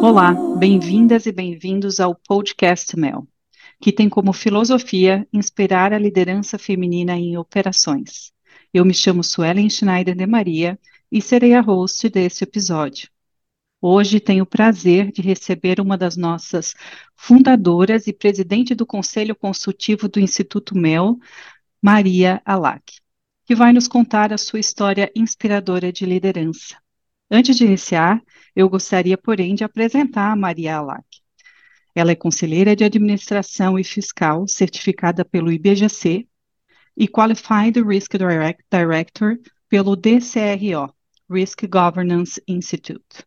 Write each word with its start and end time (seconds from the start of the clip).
Olá, 0.00 0.32
bem-vindas 0.56 1.26
e 1.26 1.32
bem-vindos 1.32 1.98
ao 1.98 2.14
Podcast 2.14 2.96
Mel, 2.96 3.26
que 3.80 3.92
tem 3.92 4.08
como 4.08 4.32
filosofia 4.32 5.26
inspirar 5.32 5.92
a 5.92 5.98
liderança 5.98 6.56
feminina 6.56 7.16
em 7.16 7.36
operações. 7.36 8.32
Eu 8.72 8.84
me 8.84 8.94
chamo 8.94 9.24
Suelen 9.24 9.68
Schneider 9.68 10.14
de 10.14 10.24
Maria 10.24 10.78
e 11.10 11.20
serei 11.20 11.52
a 11.54 11.60
host 11.60 12.08
deste 12.10 12.44
episódio. 12.44 13.08
Hoje 13.80 14.20
tenho 14.20 14.44
o 14.44 14.46
prazer 14.46 15.10
de 15.10 15.20
receber 15.20 15.80
uma 15.80 15.98
das 15.98 16.16
nossas 16.16 16.74
fundadoras 17.16 18.06
e 18.06 18.12
presidente 18.12 18.76
do 18.76 18.86
Conselho 18.86 19.34
Consultivo 19.34 20.08
do 20.08 20.20
Instituto 20.20 20.76
Mel, 20.76 21.18
Maria 21.82 22.40
Alac, 22.44 23.00
que 23.44 23.54
vai 23.54 23.72
nos 23.72 23.88
contar 23.88 24.32
a 24.32 24.38
sua 24.38 24.60
história 24.60 25.10
inspiradora 25.14 25.92
de 25.92 26.06
liderança. 26.06 26.76
Antes 27.30 27.56
de 27.56 27.64
iniciar, 27.64 28.22
eu 28.56 28.68
gostaria, 28.68 29.18
porém, 29.18 29.54
de 29.54 29.64
apresentar 29.64 30.32
a 30.32 30.36
Maria 30.36 30.76
Alac. 30.76 31.04
Ela 31.94 32.12
é 32.12 32.14
conselheira 32.14 32.74
de 32.74 32.84
administração 32.84 33.78
e 33.78 33.84
fiscal 33.84 34.46
certificada 34.46 35.24
pelo 35.24 35.52
IBGC 35.52 36.26
e 36.96 37.08
Qualified 37.08 37.80
Risk 37.82 38.16
Direct 38.16 38.64
Director 38.70 39.38
pelo 39.68 39.94
DCRO, 39.94 40.92
Risk 41.30 41.66
Governance 41.66 42.42
Institute. 42.48 43.24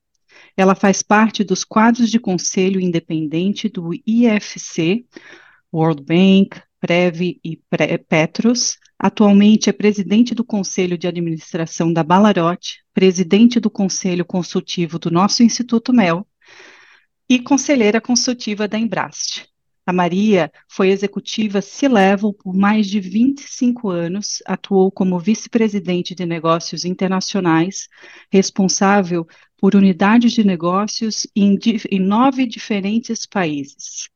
Ela 0.57 0.75
faz 0.75 1.01
parte 1.01 1.43
dos 1.43 1.63
quadros 1.63 2.09
de 2.09 2.19
conselho 2.19 2.79
independente 2.79 3.69
do 3.69 3.91
IFC, 4.05 5.05
World 5.71 6.03
Bank, 6.03 6.61
Prev 6.79 7.39
e 7.43 7.61
Petros. 8.07 8.77
Atualmente 9.03 9.67
é 9.67 9.73
presidente 9.73 10.35
do 10.35 10.43
Conselho 10.43 10.95
de 10.95 11.07
Administração 11.07 11.91
da 11.91 12.03
Balarote, 12.03 12.83
presidente 12.93 13.59
do 13.59 13.67
Conselho 13.67 14.23
Consultivo 14.23 14.99
do 14.99 15.09
nosso 15.09 15.41
Instituto 15.41 15.91
MEL 15.91 16.23
e 17.27 17.39
conselheira 17.39 17.99
consultiva 17.99 18.67
da 18.67 18.77
Embraste. 18.77 19.49
A 19.87 19.91
Maria 19.91 20.51
foi 20.69 20.89
executiva 20.89 21.63
C-Level 21.63 22.31
por 22.31 22.53
mais 22.53 22.85
de 22.85 22.99
25 22.99 23.89
anos, 23.89 24.43
atuou 24.45 24.91
como 24.91 25.17
vice-presidente 25.17 26.13
de 26.13 26.23
negócios 26.23 26.85
internacionais, 26.85 27.89
responsável 28.31 29.25
por 29.57 29.75
unidades 29.75 30.31
de 30.31 30.43
negócios 30.43 31.25
em, 31.35 31.57
em 31.89 31.99
nove 31.99 32.45
diferentes 32.45 33.25
países. 33.25 34.11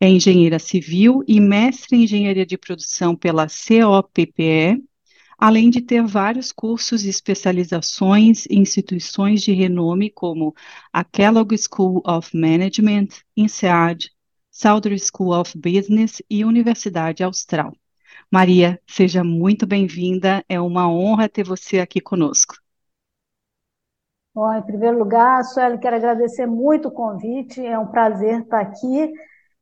É 0.00 0.08
engenheira 0.08 0.58
civil 0.58 1.24
e 1.26 1.40
mestre 1.40 1.96
em 1.96 2.04
engenharia 2.04 2.46
de 2.46 2.56
produção 2.56 3.16
pela 3.16 3.46
COPPE, 3.48 4.84
além 5.36 5.70
de 5.70 5.80
ter 5.80 6.04
vários 6.06 6.52
cursos 6.52 7.04
e 7.04 7.08
especializações 7.08 8.46
em 8.46 8.60
instituições 8.60 9.42
de 9.42 9.52
renome 9.52 10.10
como 10.10 10.54
a 10.92 11.02
Kellogg 11.02 11.56
School 11.58 12.00
of 12.06 12.36
Management, 12.36 13.08
INSEAD, 13.36 14.10
Southern 14.52 14.98
School 14.98 15.32
of 15.32 15.56
Business 15.58 16.22
e 16.30 16.44
Universidade 16.44 17.24
Austral. 17.24 17.72
Maria, 18.30 18.80
seja 18.86 19.24
muito 19.24 19.66
bem-vinda, 19.66 20.44
é 20.48 20.60
uma 20.60 20.88
honra 20.88 21.28
ter 21.28 21.44
você 21.44 21.80
aqui 21.80 22.00
conosco. 22.00 22.54
Bom, 24.34 24.52
em 24.54 24.62
primeiro 24.62 24.98
lugar, 24.98 25.42
Sueli, 25.44 25.78
quero 25.78 25.96
agradecer 25.96 26.46
muito 26.46 26.88
o 26.88 26.92
convite, 26.92 27.64
é 27.64 27.76
um 27.76 27.88
prazer 27.88 28.42
estar 28.42 28.60
aqui 28.60 29.12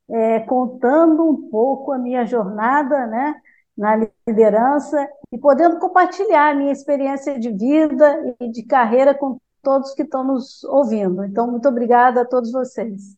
é, 0.09 0.41
contando 0.41 1.29
um 1.29 1.49
pouco 1.51 1.93
a 1.93 1.99
minha 1.99 2.25
jornada 2.25 3.07
né, 3.07 3.41
na 3.77 4.09
liderança 4.27 5.09
e 5.33 5.39
podendo 5.39 5.79
compartilhar 5.79 6.51
a 6.51 6.55
minha 6.55 6.73
experiência 6.73 7.39
de 7.39 7.51
vida 7.51 8.37
e 8.41 8.51
de 8.51 8.63
carreira 8.63 9.15
com 9.15 9.39
todos 9.63 9.95
que 9.95 10.03
estão 10.03 10.25
nos 10.25 10.63
ouvindo. 10.65 11.25
Então, 11.25 11.51
muito 11.51 11.69
obrigada 11.69 12.23
a 12.23 12.25
todos 12.25 12.53
vocês. 12.53 13.17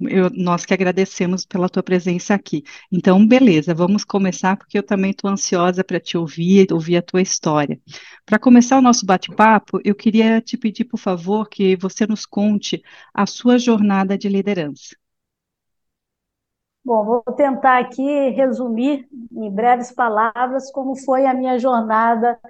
Eu, 0.00 0.30
nós 0.30 0.64
que 0.64 0.72
agradecemos 0.72 1.44
pela 1.44 1.68
tua 1.68 1.82
presença 1.82 2.32
aqui. 2.34 2.62
Então, 2.90 3.26
beleza, 3.26 3.74
vamos 3.74 4.04
começar, 4.04 4.56
porque 4.56 4.78
eu 4.78 4.82
também 4.82 5.10
estou 5.10 5.28
ansiosa 5.28 5.82
para 5.82 5.98
te 5.98 6.16
ouvir, 6.16 6.72
ouvir 6.72 6.96
a 6.98 7.02
tua 7.02 7.20
história. 7.20 7.80
Para 8.24 8.38
começar 8.38 8.78
o 8.78 8.82
nosso 8.82 9.04
bate-papo, 9.04 9.80
eu 9.84 9.94
queria 9.96 10.40
te 10.40 10.56
pedir, 10.56 10.84
por 10.84 10.98
favor, 10.98 11.48
que 11.48 11.74
você 11.76 12.06
nos 12.06 12.24
conte 12.24 12.80
a 13.12 13.26
sua 13.26 13.58
jornada 13.58 14.16
de 14.16 14.28
liderança. 14.28 14.96
Bom, 16.88 17.04
vou 17.04 17.22
tentar 17.36 17.80
aqui 17.80 18.30
resumir 18.30 19.06
em 19.30 19.50
breves 19.50 19.92
palavras 19.92 20.72
como 20.72 20.96
foi 20.96 21.26
a 21.26 21.34
minha 21.34 21.58
jornada 21.58 22.40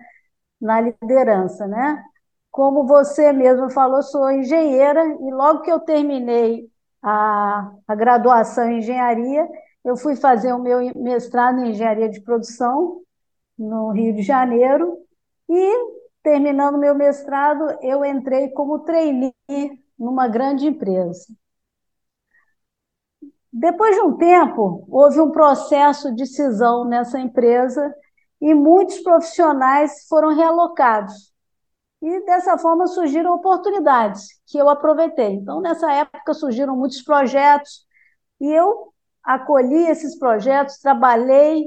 na 0.61 0.81
liderança, 0.81 1.67
né? 1.67 2.05
Como 2.49 2.87
você 2.87 3.33
mesmo 3.33 3.69
falou, 3.69 4.01
sou 4.01 4.31
engenheira 4.31 5.05
e 5.05 5.33
logo 5.33 5.63
que 5.63 5.73
eu 5.73 5.81
terminei 5.81 6.71
a, 7.03 7.73
a 7.89 7.97
graduação 7.97 8.71
em 8.71 8.79
engenharia, 8.79 9.45
eu 9.85 9.97
fui 9.97 10.15
fazer 10.15 10.53
o 10.53 10.63
meu 10.63 10.79
mestrado 10.95 11.59
em 11.59 11.71
engenharia 11.73 12.09
de 12.09 12.21
produção 12.21 13.01
no 13.59 13.91
Rio 13.91 14.15
de 14.15 14.23
Janeiro 14.23 14.99
e 15.49 15.75
terminando 16.23 16.79
meu 16.79 16.95
mestrado, 16.95 17.77
eu 17.83 18.05
entrei 18.05 18.51
como 18.51 18.85
trainee 18.85 19.35
numa 19.99 20.29
grande 20.29 20.69
empresa. 20.69 21.27
Depois 23.53 23.95
de 23.95 24.03
um 24.03 24.17
tempo, 24.17 24.87
houve 24.89 25.21
um 25.21 25.31
processo 25.31 26.15
de 26.15 26.27
cisão 26.27 26.85
nessa 26.85 27.19
empresa 27.19 27.95
e 28.41 28.55
muitos 28.55 28.99
profissionais 29.01 30.07
foram 30.09 30.35
realocados. 30.35 31.33
E 32.01 32.25
dessa 32.25 32.57
forma 32.59 32.87
surgiram 32.87 33.35
oportunidades 33.35 34.29
que 34.47 34.59
eu 34.59 34.69
aproveitei. 34.69 35.33
Então, 35.33 35.61
nessa 35.61 35.93
época 35.93 36.35
surgiram 36.35 36.77
muitos 36.77 37.03
projetos 37.03 37.87
e 38.41 38.53
eu 38.53 38.93
acolhi 39.25 39.89
esses 39.89 40.17
projetos, 40.17 40.79
trabalhei 40.79 41.67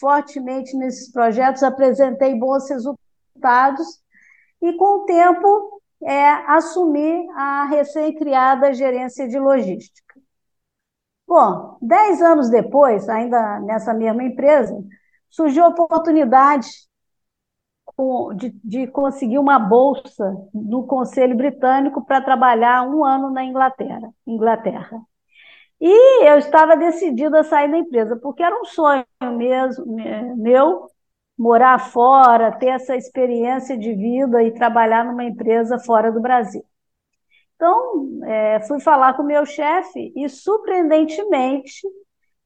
fortemente 0.00 0.76
nesses 0.76 1.12
projetos, 1.12 1.62
apresentei 1.62 2.34
bons 2.34 2.68
resultados 2.68 3.86
e, 4.60 4.72
com 4.72 5.02
o 5.02 5.04
tempo, 5.04 5.82
é, 6.02 6.30
assumi 6.50 7.28
a 7.36 7.64
recém-criada 7.66 8.72
gerência 8.72 9.28
de 9.28 9.38
logística. 9.38 10.09
Bom, 11.30 11.78
dez 11.80 12.20
anos 12.20 12.50
depois, 12.50 13.08
ainda 13.08 13.60
nessa 13.60 13.94
mesma 13.94 14.24
empresa, 14.24 14.76
surgiu 15.30 15.62
a 15.62 15.68
oportunidade 15.68 16.66
de, 18.36 18.50
de 18.64 18.86
conseguir 18.88 19.38
uma 19.38 19.56
bolsa 19.56 20.36
no 20.52 20.84
Conselho 20.88 21.36
Britânico 21.36 22.04
para 22.04 22.20
trabalhar 22.20 22.82
um 22.82 23.04
ano 23.04 23.30
na 23.30 23.44
Inglaterra. 23.44 24.12
Inglaterra. 24.26 25.00
E 25.80 26.26
eu 26.26 26.38
estava 26.38 26.76
decidida 26.76 27.40
a 27.40 27.44
sair 27.44 27.70
da 27.70 27.78
empresa, 27.78 28.16
porque 28.16 28.42
era 28.42 28.60
um 28.60 28.64
sonho 28.64 29.04
mesmo 29.36 29.86
meu 30.36 30.90
morar 31.38 31.78
fora, 31.78 32.52
ter 32.58 32.70
essa 32.70 32.96
experiência 32.96 33.78
de 33.78 33.94
vida 33.94 34.42
e 34.42 34.52
trabalhar 34.52 35.04
numa 35.04 35.24
empresa 35.24 35.78
fora 35.78 36.10
do 36.10 36.20
Brasil. 36.20 36.64
Então, 37.60 38.24
é, 38.24 38.60
fui 38.66 38.80
falar 38.80 39.12
com 39.12 39.22
o 39.22 39.26
meu 39.26 39.44
chefe 39.44 40.14
e, 40.16 40.26
surpreendentemente, 40.30 41.86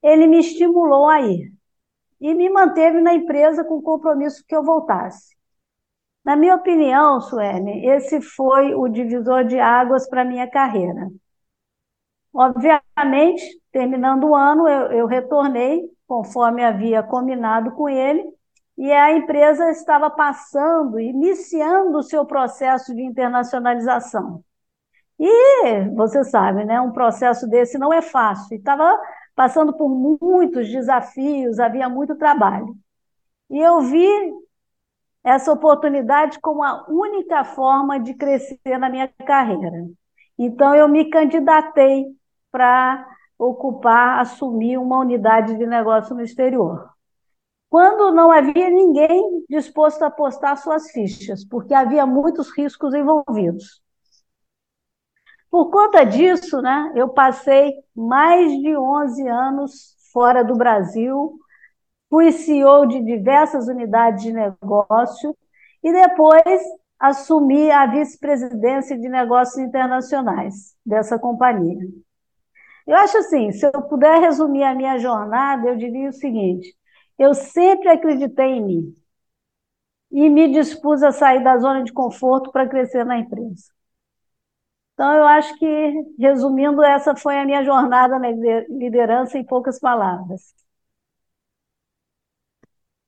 ele 0.03 0.27
me 0.27 0.41
estimulou 0.41 1.09
a 1.09 1.21
ir 1.21 1.53
e 2.21 2.35
me 2.35 2.51
manteve 2.51 3.01
na 3.01 3.15
empresa 3.15 3.63
com 3.63 3.77
o 3.77 3.83
compromisso 3.83 4.45
que 4.45 4.57
eu 4.57 4.65
voltasse. 4.65 5.37
Na 6.25 6.35
minha 6.35 6.57
opinião, 6.57 7.21
Suene, 7.21 7.87
esse 7.87 8.21
foi 8.21 8.75
o 8.75 8.89
divisor 8.89 9.45
de 9.45 9.57
águas 9.61 10.09
para 10.09 10.23
a 10.23 10.25
minha 10.25 10.51
carreira. 10.51 11.09
Obviamente, 12.33 13.63
terminando 13.71 14.25
o 14.25 14.35
ano, 14.35 14.67
eu, 14.69 14.91
eu 14.91 15.07
retornei, 15.07 15.89
conforme 16.09 16.65
havia 16.65 17.05
combinado 17.05 17.71
com 17.77 17.89
ele, 17.89 18.25
e 18.77 18.91
a 18.91 19.13
empresa 19.13 19.71
estava 19.71 20.11
passando, 20.11 20.99
iniciando 20.99 21.99
o 21.99 22.03
seu 22.03 22.27
processo 22.27 22.93
de 22.93 23.03
internacionalização. 23.03 24.43
E 25.19 25.89
você 25.95 26.25
sabe, 26.25 26.65
né, 26.65 26.81
um 26.81 26.93
processo 26.93 27.49
desse 27.49 27.79
não 27.79 27.93
é 27.93 28.03
fácil. 28.03 28.57
Estava 28.57 28.99
passando 29.35 29.73
por 29.77 29.89
muitos 29.89 30.69
desafios, 30.69 31.59
havia 31.59 31.89
muito 31.89 32.17
trabalho. 32.17 32.77
E 33.51 33.59
eu 33.59 33.81
vi 33.83 34.09
essa 35.23 35.53
oportunidade 35.53 36.39
como 36.41 36.63
a 36.63 36.85
única 36.89 37.45
forma 37.45 37.99
de 37.99 38.15
crescer 38.15 38.79
na 38.79 38.91
minha 38.91 39.09
carreira. 39.27 39.87
Então, 40.39 40.75
eu 40.75 40.89
me 40.89 41.09
candidatei 41.11 42.07
para 42.51 43.07
ocupar, 43.39 44.21
assumir 44.21 44.79
uma 44.79 44.99
unidade 44.99 45.57
de 45.57 45.67
negócio 45.67 46.15
no 46.15 46.23
exterior. 46.23 46.91
Quando 47.71 48.13
não 48.15 48.31
havia 48.31 48.71
ninguém 48.71 49.45
disposto 49.49 50.03
a 50.03 50.07
apostar 50.07 50.57
suas 50.57 50.91
fichas, 50.93 51.45
porque 51.45 51.75
havia 51.75 52.07
muitos 52.07 52.51
riscos 52.57 52.95
envolvidos. 52.95 53.84
Por 55.55 55.71
conta 55.71 56.03
disso, 56.05 56.61
né, 56.61 56.91
eu 56.97 57.11
passei 57.11 57.75
mais 57.95 58.51
de 58.61 58.77
11 58.77 59.25
anos 59.29 59.97
fora 60.13 60.43
do 60.43 60.57
Brasil, 60.57 61.39
fui 62.11 62.33
CEO 62.33 62.87
de 62.87 63.01
diversas 63.01 63.69
unidades 63.69 64.25
de 64.25 64.33
negócio 64.33 65.37
e 65.81 65.93
depois 65.93 66.61
assumi 66.99 67.71
a 67.71 67.87
vice-presidência 67.87 68.99
de 68.99 69.09
negócios 69.09 69.57
internacionais 69.65 70.75
dessa 70.85 71.21
companhia. 71.21 71.87
Eu 72.85 72.97
acho 72.97 73.19
assim, 73.19 73.53
se 73.53 73.65
eu 73.65 73.81
puder 73.83 74.21
resumir 74.23 74.65
a 74.65 74.75
minha 74.75 74.99
jornada, 74.99 75.69
eu 75.69 75.77
diria 75.77 76.09
o 76.09 76.13
seguinte: 76.13 76.77
eu 77.17 77.33
sempre 77.33 77.91
acreditei 77.91 78.55
em 78.55 78.61
mim 78.67 78.97
e 80.11 80.29
me 80.29 80.51
dispus 80.51 81.01
a 81.05 81.13
sair 81.13 81.45
da 81.45 81.57
zona 81.59 81.85
de 81.85 81.93
conforto 81.93 82.51
para 82.51 82.69
crescer 82.69 83.05
na 83.05 83.19
empresa. 83.19 83.73
Então, 84.95 85.13
eu 85.17 85.25
acho 85.27 85.57
que, 85.59 85.67
resumindo, 86.19 86.83
essa 86.83 87.17
foi 87.17 87.37
a 87.39 87.45
minha 87.45 87.65
jornada 87.65 88.19
na 88.19 88.29
liderança 88.69 89.37
em 89.39 89.45
poucas 89.45 89.79
palavras. 89.81 90.55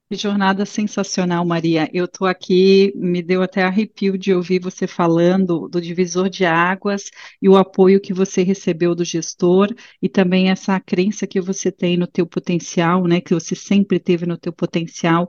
Que 0.08 0.14
jornada 0.16 0.64
sensacional, 0.64 1.44
Maria. 1.44 1.90
Eu 1.92 2.04
estou 2.04 2.28
aqui, 2.28 2.92
me 2.94 3.20
deu 3.22 3.42
até 3.42 3.64
arrepio 3.64 4.16
de 4.16 4.32
ouvir 4.32 4.60
você 4.60 4.86
falando 4.86 5.68
do 5.68 5.80
divisor 5.80 6.28
de 6.30 6.44
águas 6.44 7.10
e 7.42 7.48
o 7.48 7.56
apoio 7.56 8.00
que 8.00 8.14
você 8.14 8.44
recebeu 8.44 8.94
do 8.94 9.04
gestor 9.04 9.68
e 10.00 10.08
também 10.08 10.48
essa 10.48 10.78
crença 10.78 11.26
que 11.26 11.40
você 11.40 11.72
tem 11.72 11.96
no 11.96 12.06
teu 12.06 12.24
potencial, 12.24 13.04
né, 13.04 13.20
que 13.20 13.34
você 13.34 13.56
sempre 13.56 13.98
teve 13.98 14.26
no 14.26 14.38
teu 14.38 14.52
potencial 14.52 15.28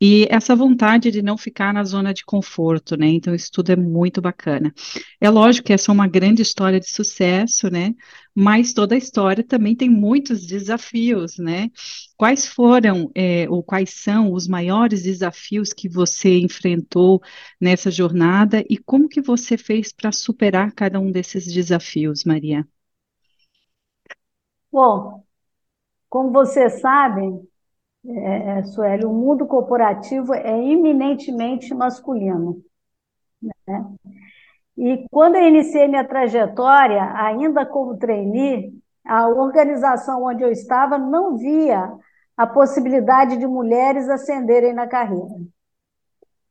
e 0.00 0.26
essa 0.30 0.54
vontade 0.54 1.10
de 1.10 1.22
não 1.22 1.36
ficar 1.36 1.74
na 1.74 1.82
zona 1.84 2.14
de 2.14 2.24
conforto, 2.24 2.96
né? 2.96 3.08
Então, 3.08 3.34
isso 3.34 3.50
tudo 3.52 3.72
é 3.72 3.76
muito 3.76 4.20
bacana. 4.20 4.72
É 5.20 5.28
lógico 5.28 5.66
que 5.66 5.72
essa 5.72 5.90
é 5.90 5.94
uma 5.94 6.06
grande 6.06 6.42
história 6.42 6.78
de 6.78 6.88
sucesso, 6.88 7.68
né? 7.70 7.94
Mas 8.34 8.72
toda 8.72 8.94
a 8.94 8.98
história 8.98 9.42
também 9.42 9.74
tem 9.74 9.90
muitos 9.90 10.46
desafios, 10.46 11.38
né? 11.38 11.70
Quais 12.16 12.46
foram, 12.46 13.10
é, 13.14 13.48
ou 13.50 13.62
quais 13.62 13.90
são 13.90 14.32
os 14.32 14.46
maiores 14.46 15.02
desafios 15.02 15.72
que 15.72 15.88
você 15.88 16.38
enfrentou 16.38 17.20
nessa 17.60 17.90
jornada 17.90 18.64
e 18.70 18.78
como 18.78 19.08
que 19.08 19.20
você 19.20 19.58
fez 19.58 19.92
para 19.92 20.12
superar 20.12 20.72
cada 20.72 21.00
um 21.00 21.10
desses 21.10 21.52
desafios, 21.52 22.24
Maria? 22.24 22.66
Bom, 24.70 25.24
como 26.08 26.30
você 26.30 26.70
sabe, 26.70 27.22
é, 27.22 27.57
é, 28.08 28.62
Sueli, 28.64 29.04
o 29.04 29.12
mundo 29.12 29.46
corporativo 29.46 30.34
é 30.34 30.58
eminentemente 30.58 31.74
masculino. 31.74 32.62
Né? 33.42 33.86
E 34.76 35.06
quando 35.10 35.36
eu 35.36 35.46
iniciei 35.46 35.88
minha 35.88 36.06
trajetória, 36.06 37.12
ainda 37.14 37.66
como 37.66 37.98
trainee, 37.98 38.72
a 39.04 39.28
organização 39.28 40.24
onde 40.24 40.42
eu 40.42 40.50
estava 40.50 40.96
não 40.96 41.36
via 41.36 41.92
a 42.36 42.46
possibilidade 42.46 43.36
de 43.36 43.46
mulheres 43.46 44.08
ascenderem 44.08 44.72
na 44.72 44.86
carreira. 44.86 45.34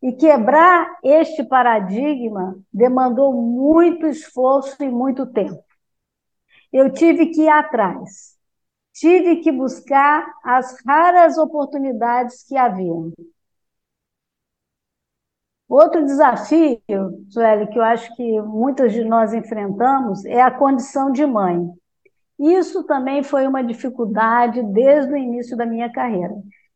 E 0.02 0.12
quebrar 0.12 0.98
este 1.04 1.44
paradigma 1.44 2.56
demandou 2.72 3.34
muito 3.34 4.06
esforço 4.06 4.84
e 4.84 4.90
muito 4.90 5.26
tempo. 5.26 5.64
Eu 6.72 6.92
tive 6.92 7.28
que 7.28 7.44
ir 7.44 7.50
atrás 7.50 8.37
tive 9.00 9.38
que 9.38 9.52
buscar 9.52 10.26
as 10.44 10.76
raras 10.86 11.38
oportunidades 11.38 12.44
que 12.44 12.58
haviam. 12.58 13.12
Outro 15.70 16.06
desafio, 16.06 16.82
Sueli, 17.30 17.68
que 17.68 17.78
eu 17.78 17.84
acho 17.84 18.16
que 18.16 18.42
muitas 18.42 18.94
de 18.94 19.04
nós 19.04 19.34
enfrentamos, 19.34 20.24
é 20.26 20.42
a 20.42 20.52
condição 20.52 21.12
de 21.12 21.26
mãe. 21.26 21.70
Isso 22.40 22.84
também 22.86 23.22
foi 23.22 23.48
uma 23.48 23.64
dificuldade 23.64 24.64
desde 24.64 25.14
o 25.14 25.18
início 25.18 25.58
da 25.58 25.66
minha 25.66 25.92
carreira. 25.92 26.34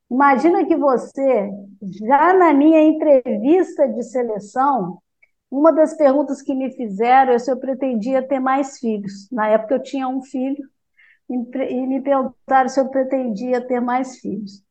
Imagina 0.09 0.65
que 0.65 0.75
você, 0.75 1.49
já 2.05 2.33
na 2.33 2.53
minha 2.53 2.81
entrevista 2.83 3.87
de 3.87 4.03
seleção, 4.03 4.99
uma 5.49 5.71
das 5.71 5.95
perguntas 5.95 6.41
que 6.41 6.53
me 6.53 6.71
fizeram 6.71 7.33
é 7.33 7.39
se 7.39 7.49
eu 7.51 7.57
pretendia 7.57 8.21
ter 8.21 8.39
mais 8.39 8.77
filhos. 8.77 9.29
Na 9.31 9.47
época 9.47 9.75
eu 9.75 9.83
tinha 9.83 10.07
um 10.07 10.21
filho, 10.21 10.63
e 11.33 11.87
me 11.87 12.01
perguntaram 12.01 12.69
se 12.69 12.79
eu 12.79 12.89
pretendia 12.89 13.65
ter 13.65 13.79
mais 13.79 14.19
filhos. 14.19 14.63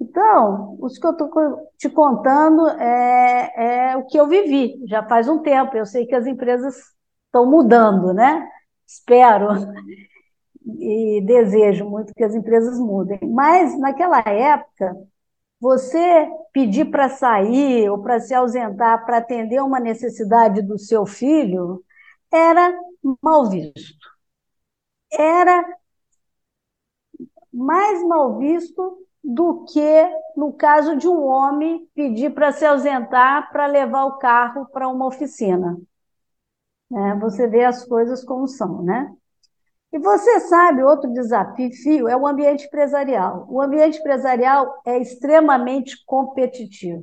Então, 0.00 0.76
os 0.80 0.98
que 0.98 1.06
eu 1.06 1.12
estou 1.12 1.30
te 1.78 1.88
contando 1.88 2.68
é, 2.70 3.92
é, 3.92 3.96
o 3.96 4.04
que 4.06 4.18
eu 4.18 4.26
vivi, 4.26 4.80
já 4.88 5.02
faz 5.04 5.28
um 5.28 5.42
tempo. 5.42 5.76
Eu 5.76 5.86
sei 5.86 6.06
que 6.06 6.14
as 6.14 6.26
empresas 6.26 6.74
estão 7.26 7.46
mudando, 7.48 8.12
né? 8.12 8.48
Espero 8.86 9.48
e 10.80 11.22
desejo 11.24 11.88
muito 11.88 12.14
que 12.14 12.24
as 12.24 12.34
empresas 12.34 12.78
mudem. 12.78 13.20
Mas, 13.22 13.78
naquela 13.78 14.20
época, 14.20 14.96
você 15.60 16.28
pedir 16.52 16.86
para 16.86 17.08
sair 17.08 17.88
ou 17.88 18.02
para 18.02 18.18
se 18.18 18.34
ausentar 18.34 19.06
para 19.06 19.18
atender 19.18 19.62
uma 19.62 19.78
necessidade 19.78 20.62
do 20.62 20.78
seu 20.78 21.06
filho 21.06 21.84
era 22.32 22.76
mal 23.22 23.48
visto. 23.48 24.10
Era 25.12 25.64
mais 27.52 28.02
mal 28.04 28.38
visto 28.38 28.98
do 29.22 29.64
que 29.64 30.10
no 30.36 30.52
caso 30.52 30.96
de 30.96 31.06
um 31.06 31.22
homem 31.24 31.88
pedir 31.94 32.34
para 32.34 32.52
se 32.52 32.64
ausentar 32.64 33.52
para 33.52 33.66
levar 33.66 34.04
o 34.06 34.18
carro 34.18 34.66
para 34.72 34.88
uma 34.88 35.06
oficina. 35.06 35.78
É, 36.92 37.14
você 37.16 37.46
vê 37.46 37.64
as 37.64 37.84
coisas 37.84 38.24
como 38.24 38.46
são, 38.46 38.82
né? 38.82 39.10
E 39.92 39.98
você 39.98 40.40
sabe, 40.40 40.82
outro 40.82 41.12
desafio 41.12 42.08
é 42.08 42.16
o 42.16 42.26
ambiente 42.26 42.66
empresarial. 42.66 43.46
O 43.48 43.60
ambiente 43.60 43.98
empresarial 43.98 44.80
é 44.86 44.98
extremamente 44.98 46.02
competitivo. 46.06 47.02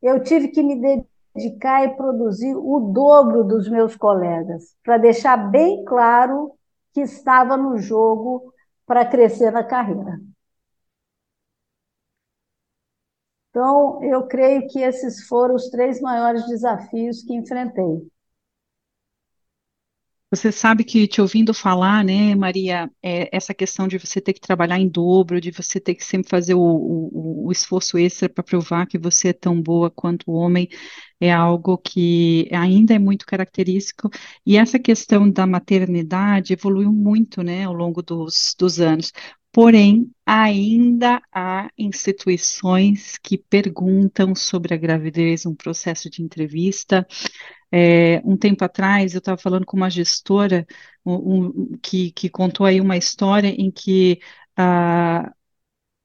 Eu 0.00 0.22
tive 0.22 0.48
que 0.48 0.62
me 0.62 1.04
dedicar 1.34 1.84
e 1.84 1.96
produzir 1.96 2.54
o 2.54 2.92
dobro 2.92 3.44
dos 3.44 3.68
meus 3.68 3.96
colegas, 3.96 4.76
para 4.82 4.98
deixar 4.98 5.36
bem 5.36 5.84
claro 5.84 6.52
que 6.92 7.00
estava 7.00 7.56
no 7.56 7.78
jogo 7.78 8.52
para 8.92 9.06
crescer 9.06 9.50
na 9.50 9.64
carreira. 9.64 10.20
Então, 13.48 14.02
eu 14.02 14.26
creio 14.26 14.66
que 14.68 14.80
esses 14.80 15.26
foram 15.26 15.54
os 15.54 15.70
três 15.70 16.00
maiores 16.02 16.46
desafios 16.48 17.22
que 17.22 17.34
enfrentei. 17.34 18.10
Você 20.34 20.50
sabe 20.50 20.82
que 20.82 21.06
te 21.06 21.20
ouvindo 21.20 21.52
falar, 21.52 22.02
né, 22.02 22.34
Maria, 22.34 22.90
é, 23.02 23.28
essa 23.36 23.52
questão 23.52 23.86
de 23.86 23.98
você 23.98 24.18
ter 24.18 24.32
que 24.32 24.40
trabalhar 24.40 24.78
em 24.78 24.88
dobro, 24.88 25.38
de 25.38 25.50
você 25.50 25.78
ter 25.78 25.94
que 25.94 26.02
sempre 26.02 26.30
fazer 26.30 26.54
o, 26.54 26.60
o, 26.60 27.46
o 27.48 27.52
esforço 27.52 27.98
extra 27.98 28.30
para 28.30 28.42
provar 28.42 28.86
que 28.86 28.96
você 28.98 29.28
é 29.28 29.32
tão 29.34 29.60
boa 29.60 29.90
quanto 29.90 30.30
o 30.30 30.34
homem, 30.34 30.68
é 31.20 31.30
algo 31.30 31.76
que 31.76 32.48
ainda 32.50 32.94
é 32.94 32.98
muito 32.98 33.26
característico. 33.26 34.08
E 34.46 34.56
essa 34.56 34.78
questão 34.78 35.30
da 35.30 35.46
maternidade 35.46 36.54
evoluiu 36.54 36.90
muito, 36.92 37.42
né, 37.42 37.64
ao 37.64 37.74
longo 37.74 38.00
dos, 38.02 38.54
dos 38.58 38.80
anos. 38.80 39.12
Porém, 39.52 40.10
ainda 40.24 41.20
há 41.32 41.68
instituições 41.76 43.18
que 43.18 43.36
perguntam 43.36 44.34
sobre 44.34 44.72
a 44.74 44.76
gravidez, 44.78 45.44
um 45.44 45.54
processo 45.54 46.08
de 46.08 46.22
entrevista, 46.22 47.06
é, 47.72 48.20
um 48.24 48.36
tempo 48.36 48.64
atrás, 48.64 49.14
eu 49.14 49.18
estava 49.18 49.38
falando 49.38 49.66
com 49.66 49.76
uma 49.76 49.90
gestora 49.90 50.66
um, 51.04 51.50
um, 51.50 51.78
que, 51.82 52.12
que 52.12 52.30
contou 52.30 52.66
aí 52.66 52.80
uma 52.80 52.96
história 52.96 53.48
em 53.48 53.70
que 53.70 54.20
a, 54.56 55.32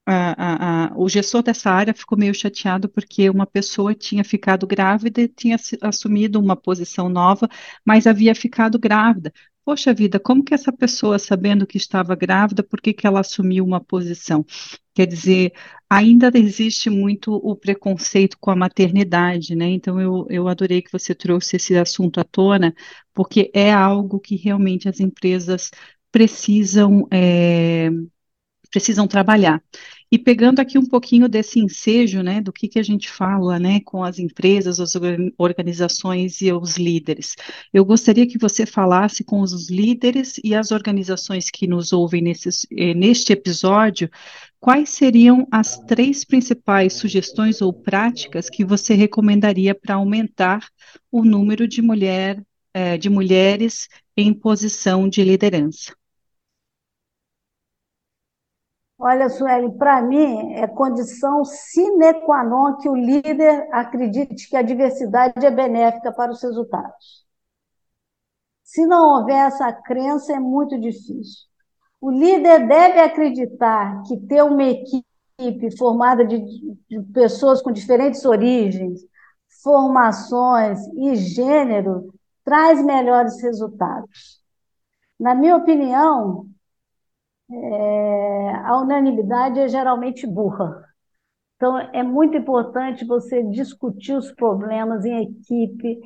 a, 0.06 0.86
a, 0.88 0.98
o 0.98 1.08
gestor 1.08 1.42
dessa 1.42 1.70
área 1.70 1.94
ficou 1.94 2.16
meio 2.18 2.34
chateado 2.34 2.88
porque 2.88 3.28
uma 3.30 3.46
pessoa 3.46 3.94
tinha 3.94 4.24
ficado 4.24 4.66
grávida 4.66 5.20
e 5.22 5.28
tinha 5.28 5.56
assumido 5.82 6.40
uma 6.40 6.56
posição 6.56 7.08
nova, 7.08 7.48
mas 7.84 8.06
havia 8.06 8.34
ficado 8.34 8.78
grávida. 8.78 9.32
Poxa 9.68 9.92
vida, 9.92 10.18
como 10.18 10.42
que 10.42 10.54
essa 10.54 10.72
pessoa, 10.72 11.18
sabendo 11.18 11.66
que 11.66 11.76
estava 11.76 12.14
grávida, 12.16 12.62
por 12.62 12.80
que, 12.80 12.94
que 12.94 13.06
ela 13.06 13.20
assumiu 13.20 13.62
uma 13.66 13.78
posição? 13.78 14.42
Quer 14.94 15.06
dizer, 15.06 15.52
ainda 15.90 16.30
existe 16.34 16.88
muito 16.88 17.34
o 17.34 17.54
preconceito 17.54 18.38
com 18.40 18.50
a 18.50 18.56
maternidade, 18.56 19.54
né? 19.54 19.66
Então, 19.68 20.00
eu, 20.00 20.26
eu 20.30 20.48
adorei 20.48 20.80
que 20.80 20.90
você 20.90 21.14
trouxe 21.14 21.56
esse 21.56 21.76
assunto 21.76 22.18
à 22.18 22.24
tona, 22.24 22.74
porque 23.12 23.50
é 23.52 23.70
algo 23.70 24.18
que 24.18 24.36
realmente 24.36 24.88
as 24.88 25.00
empresas 25.00 25.70
precisam, 26.10 27.06
é, 27.10 27.90
precisam 28.70 29.06
trabalhar. 29.06 29.62
E 30.10 30.18
pegando 30.18 30.60
aqui 30.60 30.78
um 30.78 30.86
pouquinho 30.86 31.28
desse 31.28 31.60
ensejo, 31.60 32.22
né, 32.22 32.40
do 32.40 32.50
que, 32.50 32.66
que 32.66 32.78
a 32.78 32.82
gente 32.82 33.10
fala, 33.10 33.58
né, 33.58 33.80
com 33.84 34.02
as 34.02 34.18
empresas, 34.18 34.80
as 34.80 34.94
organizações 35.36 36.40
e 36.40 36.50
os 36.50 36.78
líderes. 36.78 37.36
Eu 37.74 37.84
gostaria 37.84 38.26
que 38.26 38.38
você 38.38 38.64
falasse 38.64 39.22
com 39.22 39.40
os 39.40 39.68
líderes 39.68 40.40
e 40.42 40.54
as 40.54 40.70
organizações 40.70 41.50
que 41.50 41.66
nos 41.66 41.92
ouvem 41.92 42.22
nesses, 42.22 42.66
eh, 42.72 42.94
neste 42.94 43.34
episódio, 43.34 44.08
quais 44.58 44.88
seriam 44.90 45.46
as 45.50 45.78
três 45.80 46.24
principais 46.24 46.94
sugestões 46.94 47.60
ou 47.60 47.70
práticas 47.72 48.48
que 48.48 48.64
você 48.64 48.94
recomendaria 48.94 49.74
para 49.74 49.96
aumentar 49.96 50.66
o 51.12 51.22
número 51.22 51.68
de, 51.68 51.82
mulher, 51.82 52.42
eh, 52.72 52.96
de 52.96 53.10
mulheres 53.10 53.88
em 54.16 54.32
posição 54.32 55.06
de 55.06 55.22
liderança? 55.22 55.92
Olha, 59.00 59.28
Sueli, 59.28 59.70
para 59.78 60.02
mim 60.02 60.54
é 60.54 60.66
condição 60.66 61.44
sine 61.44 62.14
qua 62.24 62.42
non 62.42 62.76
que 62.78 62.88
o 62.88 62.96
líder 62.96 63.68
acredite 63.72 64.48
que 64.48 64.56
a 64.56 64.62
diversidade 64.62 65.46
é 65.46 65.50
benéfica 65.50 66.12
para 66.12 66.32
os 66.32 66.42
resultados. 66.42 67.24
Se 68.64 68.84
não 68.86 69.18
houver 69.20 69.46
essa 69.46 69.72
crença, 69.72 70.32
é 70.34 70.40
muito 70.40 70.78
difícil. 70.80 71.46
O 72.00 72.10
líder 72.10 72.66
deve 72.66 73.00
acreditar 73.00 74.02
que 74.02 74.16
ter 74.16 74.42
uma 74.42 74.64
equipe 74.64 75.76
formada 75.76 76.24
de, 76.24 76.38
de 76.88 77.00
pessoas 77.12 77.62
com 77.62 77.70
diferentes 77.70 78.24
origens, 78.24 79.00
formações 79.62 80.80
e 80.96 81.14
gênero 81.16 82.12
traz 82.44 82.84
melhores 82.84 83.40
resultados. 83.42 84.42
Na 85.18 85.34
minha 85.34 85.56
opinião, 85.56 86.46
é, 87.50 88.50
a 88.64 88.78
unanimidade 88.80 89.58
é 89.60 89.68
geralmente 89.68 90.26
burra. 90.26 90.84
Então, 91.56 91.78
é 91.78 92.02
muito 92.02 92.36
importante 92.36 93.04
você 93.04 93.42
discutir 93.42 94.14
os 94.14 94.30
problemas 94.32 95.04
em 95.04 95.22
equipe, 95.22 96.00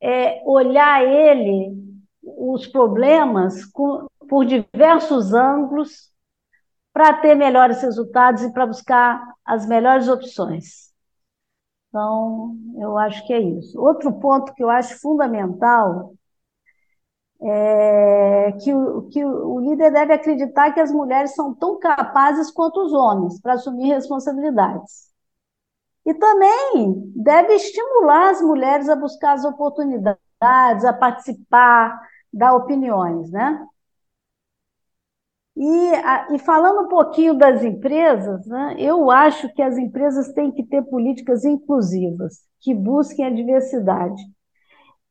é, 0.00 0.42
olhar 0.46 1.04
ele, 1.04 1.76
os 2.22 2.66
problemas, 2.66 3.64
com, 3.66 4.06
por 4.28 4.44
diversos 4.46 5.34
ângulos, 5.34 6.10
para 6.92 7.14
ter 7.20 7.34
melhores 7.34 7.82
resultados 7.82 8.42
e 8.42 8.52
para 8.52 8.66
buscar 8.66 9.22
as 9.44 9.66
melhores 9.66 10.08
opções. 10.08 10.92
Então, 11.88 12.56
eu 12.78 12.96
acho 12.96 13.26
que 13.26 13.32
é 13.32 13.40
isso. 13.40 13.78
Outro 13.80 14.12
ponto 14.20 14.54
que 14.54 14.62
eu 14.62 14.70
acho 14.70 15.00
fundamental 15.00 16.14
é 17.44 18.52
que 18.52 18.72
o, 18.72 19.02
que 19.08 19.24
o 19.24 19.60
líder 19.60 19.92
deve 19.92 20.12
acreditar 20.12 20.72
que 20.72 20.80
as 20.80 20.92
mulheres 20.92 21.34
são 21.34 21.54
tão 21.54 21.78
capazes 21.78 22.50
quanto 22.50 22.80
os 22.84 22.92
homens 22.92 23.40
para 23.40 23.54
assumir 23.54 23.88
responsabilidades. 23.88 25.10
E 26.04 26.14
também 26.14 27.12
deve 27.14 27.54
estimular 27.54 28.30
as 28.30 28.42
mulheres 28.42 28.88
a 28.88 28.96
buscar 28.96 29.34
as 29.34 29.44
oportunidades, 29.44 30.18
a 30.40 30.92
participar, 30.92 32.00
dar 32.32 32.54
opiniões, 32.54 33.30
né? 33.30 33.66
E, 35.56 36.34
e, 36.34 36.38
falando 36.38 36.86
um 36.86 36.88
pouquinho 36.88 37.34
das 37.34 37.62
empresas, 37.62 38.46
né, 38.46 38.74
eu 38.78 39.10
acho 39.10 39.52
que 39.54 39.60
as 39.62 39.76
empresas 39.76 40.32
têm 40.32 40.50
que 40.50 40.64
ter 40.64 40.82
políticas 40.82 41.44
inclusivas, 41.44 42.38
que 42.60 42.74
busquem 42.74 43.26
a 43.26 43.30
diversidade. 43.30 44.22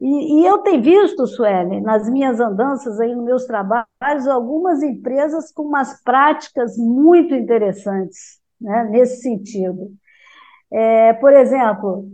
E, 0.02 0.42
e 0.42 0.46
eu 0.48 0.58
tenho 0.60 0.82
visto, 0.82 1.28
Sueli, 1.28 1.80
nas 1.80 2.10
minhas 2.10 2.40
andanças 2.40 3.00
aí, 3.00 3.14
nos 3.16 3.24
meus 3.24 3.46
trabalhos, 3.46 4.28
algumas 4.28 4.82
empresas 4.82 5.52
com 5.52 5.62
umas 5.62 6.02
práticas 6.02 6.76
muito 6.76 7.36
interessantes 7.36 8.40
né, 8.60 8.86
nesse 8.86 9.22
sentido. 9.22 9.92
É, 10.72 11.14
por 11.14 11.32
exemplo, 11.34 12.10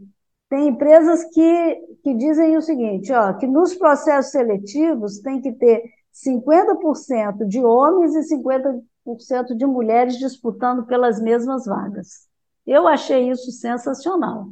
tem 0.49 0.67
empresas 0.67 1.23
que, 1.33 1.75
que 2.03 2.13
dizem 2.13 2.57
o 2.57 2.61
seguinte, 2.61 3.13
ó, 3.13 3.33
que 3.33 3.47
nos 3.47 3.73
processos 3.75 4.31
seletivos 4.31 5.19
tem 5.19 5.39
que 5.39 5.53
ter 5.53 5.83
50% 6.11 7.47
de 7.47 7.63
homens 7.63 8.15
e 8.15 8.35
50% 8.35 9.55
de 9.55 9.65
mulheres 9.65 10.17
disputando 10.17 10.85
pelas 10.85 11.21
mesmas 11.21 11.65
vagas. 11.65 12.27
Eu 12.65 12.85
achei 12.85 13.29
isso 13.29 13.49
sensacional. 13.51 14.49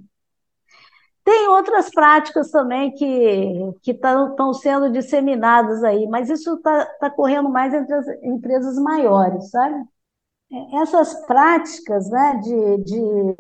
Tem 1.26 1.50
outras 1.50 1.90
práticas 1.90 2.52
também 2.52 2.92
que 2.94 3.92
estão 3.92 4.54
sendo 4.54 4.92
disseminadas 4.92 5.84
aí, 5.84 6.08
mas 6.08 6.30
isso 6.30 6.54
está 6.54 6.86
tá 7.00 7.10
correndo 7.10 7.50
mais 7.50 7.74
entre 7.74 7.96
as 7.96 8.08
empresas 8.24 8.78
maiores, 8.78 9.50
sabe? 9.50 9.84
É, 10.54 10.82
essas 10.82 11.26
práticas 11.26 12.08
né, 12.12 12.40
de, 12.44 12.78
de, 12.84 13.36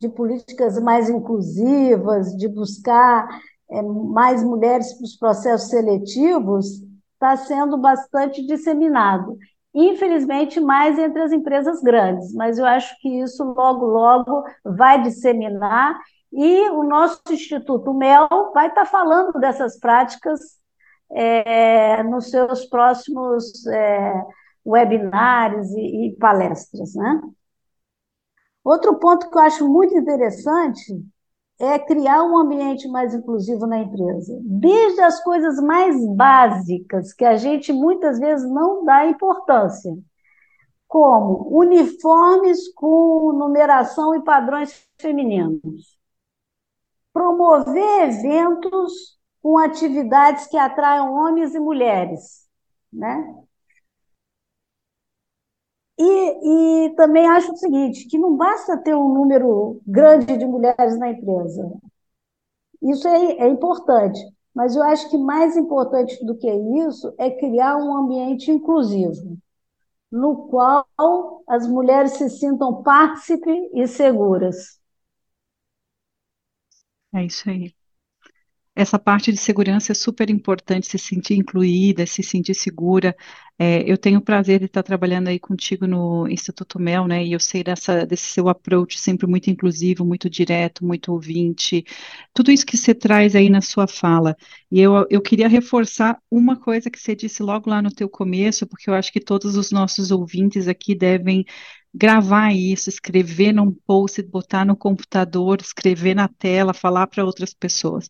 de 0.00 0.08
políticas 0.08 0.80
mais 0.82 1.08
inclusivas, 1.08 2.36
de 2.36 2.48
buscar 2.48 3.28
é, 3.70 3.80
mais 3.80 4.42
mulheres 4.42 4.92
para 4.94 5.04
os 5.04 5.16
processos 5.16 5.70
seletivos, 5.70 6.82
está 7.12 7.36
sendo 7.36 7.78
bastante 7.78 8.44
disseminado. 8.44 9.38
Infelizmente, 9.72 10.58
mais 10.58 10.98
entre 10.98 11.22
as 11.22 11.30
empresas 11.30 11.80
grandes, 11.80 12.34
mas 12.34 12.58
eu 12.58 12.66
acho 12.66 12.92
que 13.00 13.08
isso 13.20 13.44
logo, 13.44 13.86
logo 13.86 14.42
vai 14.64 15.00
disseminar 15.00 15.96
e 16.32 16.70
o 16.70 16.82
nosso 16.84 17.20
Instituto 17.30 17.92
MEL 17.92 18.28
vai 18.54 18.68
estar 18.68 18.86
falando 18.86 19.32
dessas 19.40 19.78
práticas 19.78 20.40
é, 21.10 22.02
nos 22.04 22.30
seus 22.30 22.66
próximos 22.66 23.66
é, 23.66 24.24
webinários 24.64 25.70
e, 25.72 26.06
e 26.06 26.16
palestras. 26.16 26.94
Né? 26.94 27.20
Outro 28.64 28.98
ponto 28.98 29.28
que 29.28 29.36
eu 29.36 29.42
acho 29.42 29.68
muito 29.68 29.96
interessante 29.96 31.04
é 31.58 31.78
criar 31.78 32.22
um 32.22 32.38
ambiente 32.38 32.88
mais 32.88 33.12
inclusivo 33.12 33.66
na 33.66 33.78
empresa. 33.80 34.38
Desde 34.42 35.00
as 35.00 35.22
coisas 35.22 35.60
mais 35.60 36.06
básicas, 36.14 37.12
que 37.12 37.24
a 37.24 37.36
gente 37.36 37.72
muitas 37.72 38.18
vezes 38.18 38.48
não 38.48 38.84
dá 38.84 39.04
importância, 39.06 39.94
como 40.88 41.48
uniformes 41.50 42.72
com 42.74 43.32
numeração 43.32 44.14
e 44.14 44.24
padrões 44.24 44.88
femininos 44.98 45.99
promover 47.12 48.08
eventos 48.08 49.18
com 49.42 49.58
atividades 49.58 50.46
que 50.46 50.56
atraiam 50.56 51.12
homens 51.14 51.54
e 51.54 51.60
mulheres, 51.60 52.46
né? 52.92 53.24
E, 55.98 56.86
e 56.86 56.94
também 56.96 57.28
acho 57.28 57.52
o 57.52 57.56
seguinte, 57.56 58.08
que 58.08 58.18
não 58.18 58.36
basta 58.36 58.76
ter 58.78 58.94
um 58.94 59.12
número 59.12 59.80
grande 59.86 60.36
de 60.36 60.46
mulheres 60.46 60.98
na 60.98 61.10
empresa. 61.10 61.70
Isso 62.82 63.06
é, 63.06 63.32
é 63.38 63.48
importante, 63.48 64.18
mas 64.54 64.74
eu 64.74 64.82
acho 64.82 65.10
que 65.10 65.18
mais 65.18 65.56
importante 65.56 66.24
do 66.24 66.36
que 66.36 66.50
isso 66.50 67.14
é 67.18 67.30
criar 67.30 67.76
um 67.76 67.94
ambiente 67.94 68.50
inclusivo, 68.50 69.36
no 70.10 70.48
qual 70.48 70.86
as 71.46 71.68
mulheres 71.68 72.12
se 72.12 72.30
sintam 72.30 72.82
partícipes 72.82 73.70
e 73.74 73.86
seguras. 73.86 74.79
É 77.12 77.24
isso 77.24 77.48
aí. 77.50 77.74
Essa 78.74 78.98
parte 78.98 79.30
de 79.32 79.36
segurança 79.36 79.92
é 79.92 79.94
super 79.94 80.30
importante, 80.30 80.86
se 80.86 80.96
sentir 80.98 81.34
incluída, 81.34 82.06
se 82.06 82.22
sentir 82.22 82.54
segura. 82.54 83.14
É, 83.58 83.82
eu 83.90 83.98
tenho 83.98 84.20
o 84.20 84.22
prazer 84.24 84.58
de 84.60 84.66
estar 84.66 84.82
trabalhando 84.82 85.28
aí 85.28 85.38
contigo 85.38 85.86
no 85.86 86.26
Instituto 86.28 86.78
Mel, 86.80 87.06
né? 87.06 87.22
E 87.26 87.32
eu 87.32 87.40
sei 87.40 87.62
dessa, 87.62 88.06
desse 88.06 88.26
seu 88.26 88.48
approach 88.48 88.98
sempre 88.98 89.26
muito 89.26 89.50
inclusivo, 89.50 90.04
muito 90.06 90.30
direto, 90.30 90.84
muito 90.84 91.12
ouvinte. 91.12 91.84
Tudo 92.32 92.50
isso 92.50 92.64
que 92.64 92.76
você 92.76 92.94
traz 92.94 93.34
aí 93.36 93.50
na 93.50 93.60
sua 93.60 93.86
fala. 93.86 94.34
E 94.70 94.80
eu, 94.80 95.04
eu 95.10 95.20
queria 95.20 95.48
reforçar 95.48 96.18
uma 96.30 96.56
coisa 96.58 96.88
que 96.90 96.98
você 96.98 97.14
disse 97.14 97.42
logo 97.42 97.68
lá 97.68 97.82
no 97.82 97.90
teu 97.90 98.08
começo, 98.08 98.66
porque 98.66 98.88
eu 98.88 98.94
acho 98.94 99.12
que 99.12 99.20
todos 99.20 99.56
os 99.56 99.70
nossos 99.70 100.10
ouvintes 100.10 100.68
aqui 100.68 100.94
devem 100.94 101.44
gravar 101.92 102.52
isso, 102.54 102.88
escrever 102.88 103.52
num 103.52 103.72
post, 103.86 104.22
botar 104.22 104.64
no 104.64 104.76
computador, 104.76 105.58
escrever 105.60 106.14
na 106.14 106.28
tela, 106.28 106.72
falar 106.72 107.06
para 107.08 107.24
outras 107.24 107.52
pessoas. 107.52 108.08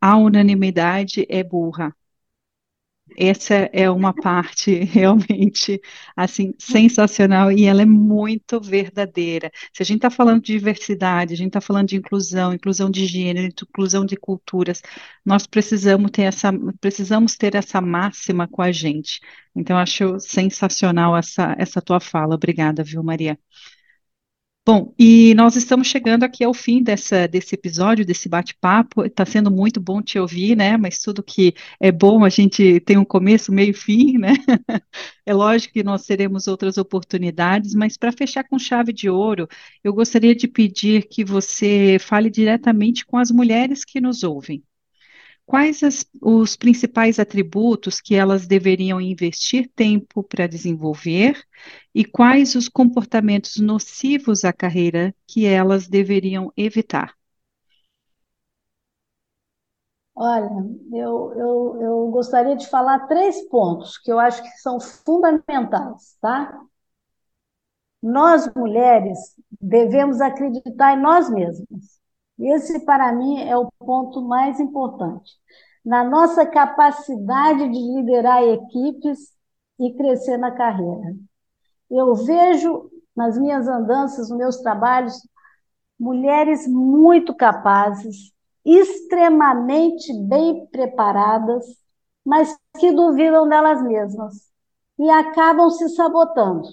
A 0.00 0.16
unanimidade 0.16 1.24
é 1.28 1.42
burra. 1.44 1.94
Essa 3.16 3.54
é 3.72 3.90
uma 3.90 4.12
parte 4.14 4.70
realmente 4.84 5.80
assim 6.14 6.54
sensacional 6.58 7.50
e 7.50 7.64
ela 7.64 7.82
é 7.82 7.84
muito 7.86 8.60
verdadeira. 8.60 9.50
Se 9.72 9.82
a 9.82 9.86
gente 9.86 9.96
está 9.98 10.10
falando 10.10 10.42
de 10.42 10.52
diversidade, 10.52 11.32
a 11.34 11.36
gente 11.36 11.48
está 11.48 11.60
falando 11.60 11.88
de 11.88 11.96
inclusão, 11.96 12.52
inclusão 12.52 12.90
de 12.90 13.06
gênero, 13.06 13.46
inclusão 13.48 14.04
de 14.04 14.16
culturas, 14.16 14.82
nós 15.24 15.46
precisamos 15.46 16.10
ter 16.10 16.22
essa, 16.22 16.52
precisamos 16.80 17.34
ter 17.36 17.54
essa 17.54 17.80
máxima 17.80 18.46
com 18.46 18.62
a 18.62 18.70
gente. 18.70 19.20
Então, 19.56 19.76
acho 19.78 20.20
sensacional 20.20 21.16
essa, 21.16 21.56
essa 21.58 21.80
tua 21.82 21.98
fala. 22.00 22.34
Obrigada, 22.36 22.84
viu, 22.84 23.02
Maria? 23.02 23.38
Bom, 24.68 24.92
e 24.98 25.32
nós 25.34 25.56
estamos 25.56 25.88
chegando 25.88 26.24
aqui 26.24 26.44
ao 26.44 26.52
fim 26.52 26.82
dessa, 26.82 27.26
desse 27.26 27.54
episódio, 27.54 28.04
desse 28.04 28.28
bate-papo. 28.28 29.02
Está 29.02 29.24
sendo 29.24 29.50
muito 29.50 29.80
bom 29.80 30.02
te 30.02 30.18
ouvir, 30.18 30.54
né? 30.54 30.76
Mas 30.76 30.98
tudo 30.98 31.22
que 31.22 31.54
é 31.80 31.90
bom 31.90 32.22
a 32.22 32.28
gente 32.28 32.78
tem 32.80 32.98
um 32.98 33.04
começo, 33.04 33.50
meio 33.50 33.70
e 33.70 33.72
fim, 33.72 34.18
né? 34.18 34.34
É 35.24 35.32
lógico 35.32 35.72
que 35.72 35.82
nós 35.82 36.04
teremos 36.04 36.46
outras 36.46 36.76
oportunidades, 36.76 37.74
mas 37.74 37.96
para 37.96 38.12
fechar 38.12 38.44
com 38.44 38.58
chave 38.58 38.92
de 38.92 39.08
ouro, 39.08 39.48
eu 39.82 39.92
gostaria 39.94 40.34
de 40.34 40.46
pedir 40.46 41.08
que 41.08 41.24
você 41.24 41.96
fale 41.98 42.30
diretamente 42.30 43.06
com 43.06 43.16
as 43.16 43.30
mulheres 43.30 43.84
que 43.86 44.00
nos 44.00 44.22
ouvem 44.22 44.62
quais 45.48 45.82
as, 45.82 46.06
os 46.22 46.56
principais 46.56 47.18
atributos 47.18 48.00
que 48.00 48.14
elas 48.14 48.46
deveriam 48.46 49.00
investir 49.00 49.70
tempo 49.74 50.22
para 50.22 50.46
desenvolver 50.48 51.42
e 51.94 52.04
quais 52.04 52.54
os 52.54 52.68
comportamentos 52.68 53.56
nocivos 53.58 54.44
à 54.44 54.52
carreira 54.52 55.14
que 55.26 55.46
elas 55.46 55.88
deveriam 55.88 56.52
evitar? 56.56 57.14
Olha, 60.14 60.50
eu, 60.92 61.32
eu, 61.36 61.78
eu 61.82 62.10
gostaria 62.10 62.56
de 62.56 62.68
falar 62.68 63.06
três 63.06 63.40
pontos 63.48 63.96
que 63.98 64.10
eu 64.12 64.18
acho 64.18 64.42
que 64.42 64.50
são 64.60 64.78
fundamentais, 64.80 66.16
tá? 66.20 66.60
Nós, 68.02 68.48
mulheres, 68.56 69.18
devemos 69.60 70.20
acreditar 70.20 70.94
em 70.96 71.00
nós 71.02 71.28
mesmas. 71.30 71.98
Esse, 72.38 72.80
para 72.84 73.12
mim, 73.12 73.40
é 73.42 73.56
o 73.56 73.70
ponto 73.78 74.22
mais 74.22 74.60
importante. 74.60 75.32
Na 75.84 76.04
nossa 76.04 76.46
capacidade 76.46 77.68
de 77.68 77.78
liderar 77.78 78.42
equipes 78.42 79.18
e 79.78 79.92
crescer 79.94 80.36
na 80.36 80.52
carreira. 80.52 81.16
Eu 81.90 82.14
vejo 82.14 82.90
nas 83.16 83.38
minhas 83.38 83.66
andanças, 83.68 84.30
nos 84.30 84.38
meus 84.38 84.56
trabalhos, 84.58 85.14
mulheres 85.98 86.68
muito 86.68 87.34
capazes, 87.34 88.32
extremamente 88.64 90.12
bem 90.28 90.66
preparadas, 90.66 91.64
mas 92.24 92.56
que 92.78 92.92
duvidam 92.92 93.48
delas 93.48 93.82
mesmas 93.82 94.48
e 94.98 95.10
acabam 95.10 95.70
se 95.70 95.88
sabotando. 95.90 96.68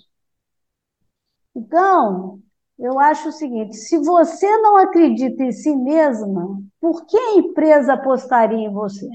Então, 1.56 2.42
eu 2.78 3.00
acho 3.00 3.30
o 3.30 3.32
seguinte: 3.32 3.76
se 3.76 3.98
você 4.00 4.58
não 4.58 4.78
acredita 4.78 5.44
em 5.44 5.52
si 5.52 5.76
mesma, 5.76 6.62
por 6.80 7.06
que 7.06 7.18
a 7.18 7.36
empresa 7.36 7.94
apostaria 7.94 8.58
em 8.58 8.72
você? 8.72 9.10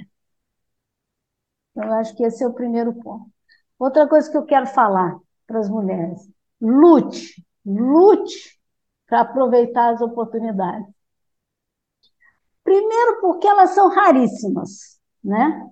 Eu 1.74 1.92
acho 1.94 2.14
que 2.16 2.24
esse 2.24 2.42
é 2.42 2.46
o 2.46 2.52
primeiro 2.52 2.94
ponto. 2.94 3.26
Outra 3.78 4.08
coisa 4.08 4.30
que 4.30 4.36
eu 4.36 4.44
quero 4.44 4.66
falar 4.66 5.16
para 5.46 5.58
as 5.60 5.68
mulheres: 5.68 6.20
lute, 6.60 7.44
lute 7.64 8.58
para 9.06 9.22
aproveitar 9.22 9.94
as 9.94 10.00
oportunidades. 10.00 10.86
Primeiro, 12.62 13.20
porque 13.20 13.46
elas 13.46 13.70
são 13.70 13.88
raríssimas, 13.88 14.98
né? 15.24 15.68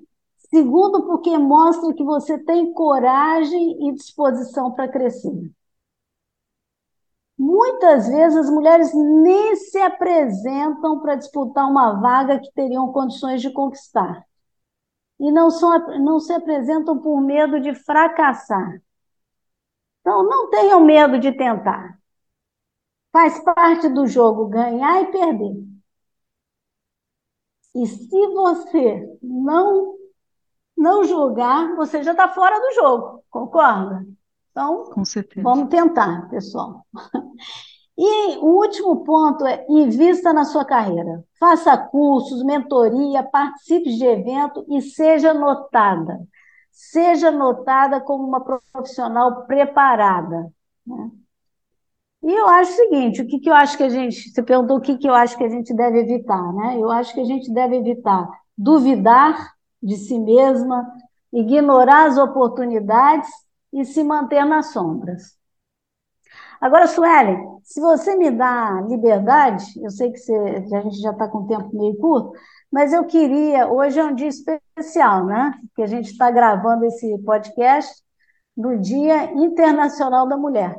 Segundo, 0.50 1.06
porque 1.06 1.36
mostra 1.38 1.94
que 1.94 2.02
você 2.02 2.38
tem 2.38 2.72
coragem 2.72 3.88
e 3.88 3.94
disposição 3.94 4.72
para 4.72 4.88
crescer. 4.88 5.52
Muitas 7.38 8.08
vezes 8.08 8.36
as 8.36 8.50
mulheres 8.50 8.92
nem 8.94 9.54
se 9.54 9.78
apresentam 9.78 11.00
para 11.00 11.14
disputar 11.14 11.70
uma 11.70 12.00
vaga 12.00 12.40
que 12.40 12.52
teriam 12.52 12.92
condições 12.92 13.40
de 13.40 13.52
conquistar. 13.52 14.26
E 15.20 15.30
não, 15.30 15.50
são, 15.50 16.00
não 16.00 16.18
se 16.18 16.32
apresentam 16.32 16.98
por 16.98 17.20
medo 17.20 17.60
de 17.60 17.74
fracassar. 17.74 18.82
Então, 20.00 20.22
não 20.24 20.50
tenham 20.50 20.80
medo 20.84 21.18
de 21.18 21.32
tentar. 21.32 21.98
Faz 23.12 23.38
parte 23.40 23.88
do 23.88 24.06
jogo 24.06 24.48
ganhar 24.48 25.02
e 25.02 25.12
perder. 25.12 25.64
E 27.74 27.86
se 27.86 28.26
você 28.28 29.18
não 29.22 29.96
não 30.76 31.02
julgar, 31.04 31.74
você 31.74 32.04
já 32.04 32.12
está 32.12 32.28
fora 32.28 32.58
do 32.60 32.72
jogo, 32.74 33.24
concorda? 33.28 34.06
Então, 34.52 34.84
vamos 35.42 35.68
tentar, 35.68 36.28
pessoal. 36.30 36.86
E 37.96 38.36
o 38.38 38.46
último 38.46 39.02
ponto 39.02 39.44
é 39.44 39.66
invista 39.68 40.32
na 40.32 40.44
sua 40.44 40.64
carreira. 40.64 41.24
Faça 41.38 41.76
cursos, 41.76 42.44
mentoria, 42.44 43.24
participe 43.24 43.96
de 43.96 44.04
evento 44.04 44.64
e 44.68 44.80
seja 44.80 45.34
notada. 45.34 46.20
Seja 46.70 47.30
notada 47.32 48.00
como 48.00 48.24
uma 48.24 48.40
profissional 48.40 49.46
preparada. 49.46 50.52
Né? 50.86 51.10
E 52.22 52.32
eu 52.32 52.48
acho 52.48 52.72
o 52.72 52.76
seguinte, 52.76 53.22
o 53.22 53.26
que, 53.26 53.40
que 53.40 53.50
eu 53.50 53.54
acho 53.54 53.76
que 53.76 53.82
a 53.82 53.88
gente, 53.88 54.30
você 54.30 54.42
perguntou 54.42 54.76
o 54.76 54.80
que, 54.80 54.96
que 54.96 55.08
eu 55.08 55.14
acho 55.14 55.36
que 55.36 55.44
a 55.44 55.48
gente 55.48 55.74
deve 55.74 56.00
evitar, 56.00 56.52
né? 56.52 56.76
Eu 56.76 56.90
acho 56.90 57.14
que 57.14 57.20
a 57.20 57.24
gente 57.24 57.52
deve 57.52 57.76
evitar 57.76 58.28
duvidar 58.56 59.54
de 59.80 59.96
si 59.96 60.18
mesma, 60.18 60.92
ignorar 61.32 62.08
as 62.08 62.18
oportunidades 62.18 63.30
e 63.72 63.84
se 63.84 64.02
manter 64.02 64.44
nas 64.44 64.72
sombras. 64.72 65.37
Agora, 66.60 66.86
Suelen, 66.86 67.60
se 67.62 67.80
você 67.80 68.16
me 68.16 68.30
dá 68.30 68.80
liberdade, 68.88 69.64
eu 69.82 69.90
sei 69.90 70.10
que, 70.10 70.18
você, 70.18 70.34
a 70.34 70.80
gente 70.80 71.00
já 71.00 71.12
está 71.12 71.28
com 71.28 71.46
tempo 71.46 71.70
meio 71.76 71.96
curto, 71.96 72.32
mas 72.70 72.92
eu 72.92 73.04
queria, 73.06 73.68
hoje 73.68 73.98
é 73.98 74.04
um 74.04 74.14
dia 74.14 74.28
especial, 74.28 75.24
né? 75.24 75.52
Que 75.74 75.82
a 75.82 75.86
gente 75.86 76.10
está 76.10 76.30
gravando 76.30 76.84
esse 76.84 77.16
podcast 77.18 78.02
no 78.56 78.78
Dia 78.78 79.32
Internacional 79.32 80.26
da 80.28 80.36
Mulher. 80.36 80.76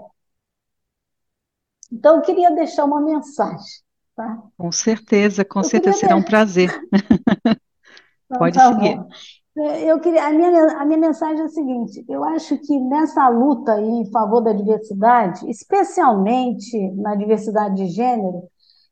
Então, 1.91 2.17
eu 2.17 2.21
queria 2.21 2.51
deixar 2.51 2.85
uma 2.85 3.01
mensagem. 3.01 3.81
Tá? 4.15 4.37
Com 4.57 4.71
certeza, 4.71 5.45
com 5.45 5.59
eu 5.59 5.63
certeza 5.63 5.97
será 5.97 6.15
um 6.15 6.23
prazer. 6.23 6.69
Então, 8.29 8.37
Pode 8.37 8.55
tá 8.55 8.67
seguir. 8.67 8.95
Bom. 8.95 9.09
Eu 9.61 9.99
queria, 9.99 10.25
a, 10.25 10.31
minha, 10.31 10.79
a 10.79 10.85
minha 10.85 10.99
mensagem 10.99 11.41
é 11.41 11.45
a 11.45 11.49
seguinte: 11.49 12.05
eu 12.07 12.23
acho 12.23 12.57
que 12.59 12.79
nessa 12.79 13.27
luta 13.27 13.79
em 13.81 14.09
favor 14.09 14.41
da 14.41 14.53
diversidade, 14.53 15.49
especialmente 15.49 16.91
na 16.93 17.13
diversidade 17.15 17.75
de 17.75 17.87
gênero, 17.87 18.43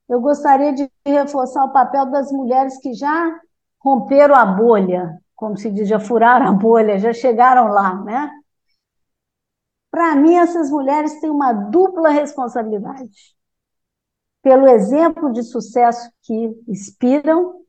eu 0.10 0.20
gostaria 0.20 0.74
de 0.74 0.90
reforçar 1.06 1.64
o 1.64 1.72
papel 1.72 2.08
das 2.08 2.32
mulheres 2.32 2.78
que 2.80 2.94
já 2.94 3.40
romperam 3.80 4.36
a 4.36 4.46
bolha, 4.46 5.18
como 5.36 5.56
se 5.56 5.72
diz, 5.72 5.88
já 5.88 6.00
furaram 6.00 6.48
a 6.48 6.52
bolha, 6.52 7.00
já 7.00 7.14
chegaram 7.14 7.68
lá, 7.68 7.96
né? 8.04 8.30
Para 9.90 10.16
mim, 10.16 10.36
essas 10.36 10.70
mulheres 10.70 11.20
têm 11.22 11.30
uma 11.30 11.54
dupla 11.54 12.10
responsabilidade. 12.10 13.36
Pelo 14.42 14.68
exemplo 14.68 15.32
de 15.32 15.44
sucesso 15.44 16.12
que 16.24 16.62
inspiram 16.68 17.67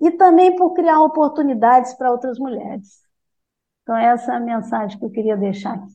e 0.00 0.10
também 0.12 0.56
por 0.56 0.72
criar 0.72 1.00
oportunidades 1.02 1.94
para 1.94 2.10
outras 2.10 2.38
mulheres. 2.38 3.00
Então, 3.82 3.96
essa 3.96 4.32
é 4.32 4.36
a 4.36 4.40
mensagem 4.40 4.98
que 4.98 5.04
eu 5.04 5.10
queria 5.10 5.36
deixar 5.36 5.74
aqui. 5.74 5.94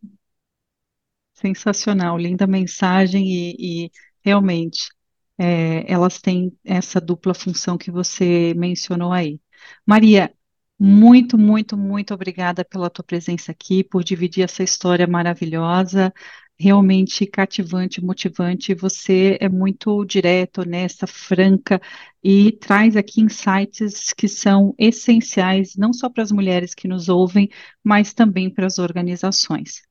Sensacional, 1.34 2.18
linda 2.18 2.48
mensagem 2.48 3.26
e, 3.28 3.86
e 3.86 3.92
realmente 4.24 4.90
é, 5.38 5.92
elas 5.92 6.20
têm 6.20 6.58
essa 6.64 7.00
dupla 7.02 7.34
função 7.34 7.78
que 7.78 7.92
você 7.92 8.54
mencionou 8.56 9.12
aí. 9.12 9.40
Maria, 9.86 10.34
muito, 10.80 11.38
muito, 11.38 11.78
muito 11.78 12.14
obrigada 12.14 12.64
pela 12.66 12.90
tua 12.90 13.04
presença 13.04 13.52
aqui, 13.52 13.84
por 13.84 14.04
dividir 14.04 14.44
essa 14.44 14.64
história 14.64 15.08
maravilhosa 15.08 16.14
realmente 16.60 17.26
cativante, 17.26 18.04
motivante. 18.04 18.74
Você 18.74 19.38
é 19.40 19.50
muito 19.50 20.06
direta, 20.06 20.62
honesta, 20.62 21.06
franca 21.08 21.82
e 22.24 22.52
traz 22.54 22.96
aqui 22.96 23.22
insights 23.22 24.14
que 24.14 24.28
são 24.28 24.74
essenciais 24.78 25.76
não 25.76 25.94
só 25.94 26.10
para 26.10 26.24
as 26.24 26.32
mulheres 26.32 26.74
que 26.74 26.88
nos 26.88 27.10
ouvem, 27.10 27.50
mas 27.84 28.14
também 28.14 28.50
para 28.50 28.66
as 28.66 28.80
organizações. 28.80 29.82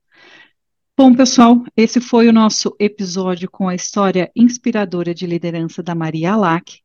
Bom, 0.96 1.12
pessoal, 1.12 1.64
esse 1.77 2.00
foi 2.00 2.29
o 2.29 2.33
nosso 2.33 2.74
episódio 2.79 3.50
com 3.50 3.68
a 3.68 3.74
história 3.74 4.31
inspiradora 4.35 5.12
de 5.12 5.27
liderança 5.27 5.83
da 5.83 5.92
Maria 5.92 6.35
Alac. 6.35 6.84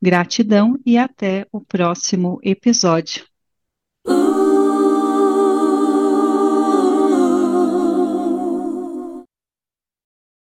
Gratidão 0.00 0.78
e 0.84 0.98
até 0.98 1.46
o 1.52 1.60
próximo 1.60 2.40
episódio. 2.42 3.24